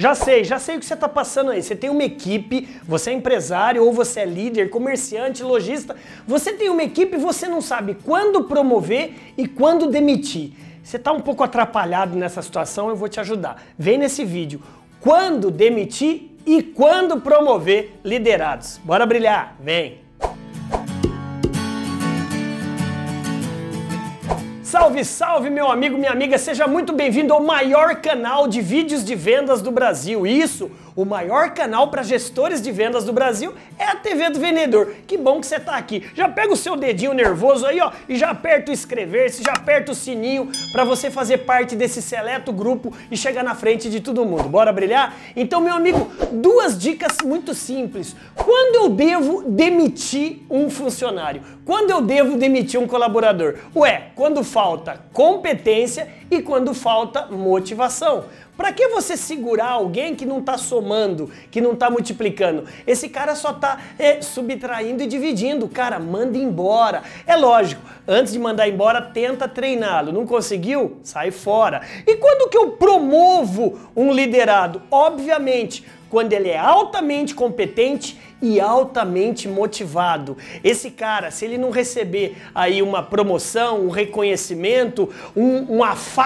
Já 0.00 0.14
sei, 0.14 0.44
já 0.44 0.60
sei 0.60 0.76
o 0.76 0.78
que 0.78 0.86
você 0.86 0.94
está 0.94 1.08
passando 1.08 1.50
aí. 1.50 1.60
Você 1.60 1.74
tem 1.74 1.90
uma 1.90 2.04
equipe, 2.04 2.68
você 2.84 3.10
é 3.10 3.14
empresário 3.14 3.84
ou 3.84 3.92
você 3.92 4.20
é 4.20 4.24
líder, 4.24 4.70
comerciante, 4.70 5.42
lojista. 5.42 5.96
Você 6.24 6.52
tem 6.52 6.70
uma 6.70 6.84
equipe 6.84 7.16
e 7.16 7.20
você 7.20 7.48
não 7.48 7.60
sabe 7.60 7.96
quando 8.04 8.44
promover 8.44 9.14
e 9.36 9.48
quando 9.48 9.90
demitir. 9.90 10.52
Você 10.84 10.98
está 10.98 11.10
um 11.10 11.20
pouco 11.20 11.42
atrapalhado 11.42 12.16
nessa 12.16 12.40
situação, 12.40 12.88
eu 12.88 12.94
vou 12.94 13.08
te 13.08 13.18
ajudar. 13.18 13.60
Vem 13.76 13.98
nesse 13.98 14.24
vídeo. 14.24 14.62
Quando 15.00 15.50
demitir 15.50 16.30
e 16.46 16.62
quando 16.62 17.20
promover 17.20 17.98
liderados. 18.04 18.80
Bora 18.84 19.04
brilhar, 19.04 19.56
vem! 19.60 20.07
Salve, 24.68 25.02
salve, 25.02 25.48
meu 25.48 25.70
amigo, 25.70 25.96
minha 25.96 26.10
amiga, 26.10 26.36
seja 26.36 26.66
muito 26.66 26.92
bem-vindo 26.92 27.32
ao 27.32 27.42
maior 27.42 28.02
canal 28.02 28.46
de 28.46 28.60
vídeos 28.60 29.02
de 29.02 29.14
vendas 29.14 29.62
do 29.62 29.70
Brasil. 29.70 30.26
Isso, 30.26 30.70
o 30.94 31.06
maior 31.06 31.52
canal 31.54 31.88
para 31.88 32.02
gestores 32.02 32.60
de 32.60 32.70
vendas 32.70 33.02
do 33.02 33.12
Brasil 33.12 33.54
é 33.78 33.84
a 33.84 33.96
TV 33.96 34.28
do 34.28 34.38
Vendedor. 34.38 34.94
Que 35.06 35.16
bom 35.16 35.40
que 35.40 35.46
você 35.46 35.56
está 35.56 35.76
aqui. 35.76 36.10
Já 36.14 36.28
pega 36.28 36.52
o 36.52 36.56
seu 36.56 36.76
dedinho 36.76 37.14
nervoso 37.14 37.64
aí, 37.64 37.80
ó, 37.80 37.92
e 38.06 38.16
já 38.16 38.28
aperta 38.28 38.70
o 38.70 38.74
inscrever-se, 38.74 39.42
já 39.42 39.52
aperta 39.52 39.92
o 39.92 39.94
sininho 39.94 40.50
para 40.70 40.84
você 40.84 41.10
fazer 41.10 41.38
parte 41.46 41.74
desse 41.74 42.02
seleto 42.02 42.52
grupo 42.52 42.92
e 43.10 43.16
chegar 43.16 43.42
na 43.42 43.54
frente 43.54 43.88
de 43.88 44.00
todo 44.00 44.22
mundo. 44.26 44.50
Bora 44.50 44.70
brilhar? 44.70 45.14
Então, 45.34 45.62
meu 45.62 45.72
amigo, 45.72 46.10
duas 46.30 46.78
dicas 46.78 47.16
muito 47.24 47.54
simples. 47.54 48.14
Quando 48.34 48.74
eu 48.74 48.90
devo 48.90 49.44
demitir 49.48 50.42
um 50.50 50.68
funcionário? 50.68 51.40
Quando 51.64 51.90
eu 51.90 52.02
devo 52.02 52.36
demitir 52.36 52.80
um 52.80 52.86
colaborador? 52.86 53.54
Ué, 53.74 54.08
quando 54.14 54.42
falta 54.58 54.98
competência 55.12 56.08
e 56.30 56.42
quando 56.42 56.74
falta 56.74 57.26
motivação. 57.26 58.24
Para 58.56 58.72
que 58.72 58.88
você 58.88 59.16
segurar 59.16 59.70
alguém 59.70 60.16
que 60.16 60.26
não 60.26 60.40
está 60.40 60.58
somando, 60.58 61.30
que 61.48 61.60
não 61.60 61.74
está 61.74 61.88
multiplicando? 61.88 62.64
Esse 62.84 63.08
cara 63.08 63.36
só 63.36 63.50
está 63.50 63.78
é, 63.96 64.20
subtraindo 64.20 65.00
e 65.00 65.06
dividindo. 65.06 65.68
Cara, 65.68 66.00
manda 66.00 66.36
embora. 66.36 67.04
É 67.24 67.36
lógico, 67.36 67.80
antes 68.06 68.32
de 68.32 68.38
mandar 68.38 68.68
embora, 68.68 69.00
tenta 69.00 69.46
treiná-lo. 69.46 70.10
Não 70.10 70.26
conseguiu? 70.26 70.98
Sai 71.04 71.30
fora. 71.30 71.82
E 72.04 72.16
quando 72.16 72.50
que 72.50 72.58
eu 72.58 72.72
promovo 72.72 73.78
um 73.94 74.12
liderado? 74.12 74.82
Obviamente, 74.90 75.84
quando 76.10 76.32
ele 76.32 76.48
é 76.48 76.58
altamente 76.58 77.34
competente 77.34 78.18
e 78.40 78.60
altamente 78.60 79.48
motivado. 79.48 80.36
Esse 80.62 80.90
cara, 80.90 81.30
se 81.30 81.44
ele 81.44 81.58
não 81.58 81.70
receber 81.70 82.36
aí 82.54 82.82
uma 82.82 83.02
promoção, 83.02 83.80
um 83.80 83.90
reconhecimento, 83.90 85.12
um, 85.36 85.78
um, 85.78 85.84
afago, 85.84 86.17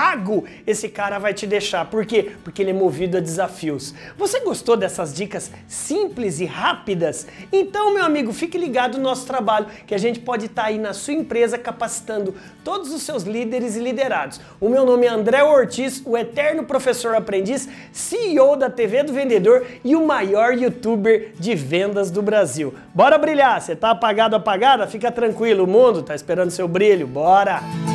esse 0.66 0.88
cara 0.88 1.18
vai 1.18 1.34
te 1.34 1.46
deixar. 1.46 1.84
Por 1.86 2.06
quê? 2.06 2.32
Porque 2.42 2.62
ele 2.62 2.70
é 2.70 2.74
movido 2.74 3.16
a 3.16 3.20
desafios. 3.20 3.94
Você 4.16 4.40
gostou 4.40 4.76
dessas 4.76 5.12
dicas 5.12 5.50
simples 5.66 6.40
e 6.40 6.44
rápidas? 6.44 7.26
Então, 7.52 7.92
meu 7.94 8.04
amigo, 8.04 8.32
fique 8.32 8.56
ligado 8.56 8.98
no 8.98 9.04
nosso 9.04 9.26
trabalho, 9.26 9.66
que 9.86 9.94
a 9.94 9.98
gente 9.98 10.20
pode 10.20 10.46
estar 10.46 10.62
tá 10.62 10.68
aí 10.68 10.78
na 10.78 10.92
sua 10.92 11.14
empresa 11.14 11.58
capacitando 11.58 12.34
todos 12.64 12.92
os 12.92 13.02
seus 13.02 13.24
líderes 13.24 13.76
e 13.76 13.80
liderados. 13.80 14.40
O 14.60 14.68
meu 14.68 14.84
nome 14.84 15.06
é 15.06 15.10
André 15.10 15.42
Ortiz, 15.42 16.02
o 16.04 16.16
eterno 16.16 16.64
professor 16.64 17.14
aprendiz, 17.14 17.68
CEO 17.92 18.56
da 18.56 18.70
TV 18.70 19.02
do 19.02 19.12
Vendedor 19.12 19.66
e 19.84 19.94
o 19.94 20.06
maior 20.06 20.54
youtuber 20.54 21.32
de 21.38 21.54
vendas 21.54 22.10
do 22.10 22.22
Brasil. 22.22 22.74
Bora 22.94 23.18
brilhar! 23.18 23.60
Você 23.60 23.76
tá 23.76 23.90
apagado, 23.90 24.36
apagada? 24.36 24.86
Fica 24.86 25.10
tranquilo, 25.10 25.64
o 25.64 25.66
mundo 25.66 26.02
tá 26.02 26.14
esperando 26.14 26.50
seu 26.50 26.66
brilho. 26.66 27.06
Bora! 27.06 27.91